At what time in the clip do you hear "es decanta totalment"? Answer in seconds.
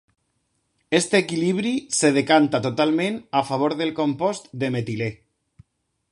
1.97-3.19